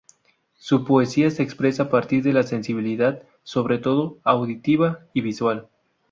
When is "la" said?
2.33-2.41